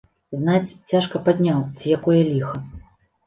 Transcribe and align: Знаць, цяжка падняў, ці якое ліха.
Знаць, 0.37 0.77
цяжка 0.91 1.19
падняў, 1.27 1.59
ці 1.77 1.93
якое 1.97 2.17
ліха. 2.31 2.55